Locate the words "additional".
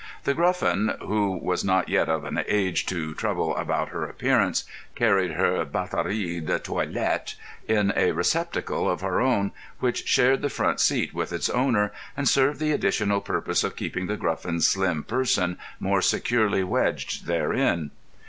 12.71-13.21